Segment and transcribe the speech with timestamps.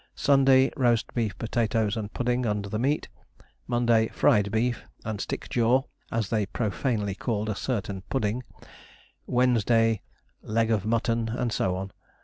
[0.15, 3.07] Sunday, roast beef, potatoes, and pudding under the meat;
[3.67, 8.41] Monday, fried beef, and stick jaw (as they profanely called a certain pudding);
[9.27, 10.01] Wednesday,
[10.41, 11.91] leg of mutton, and so on.